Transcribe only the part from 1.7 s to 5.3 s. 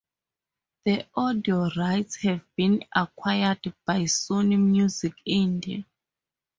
rights have been acquired by Sony Music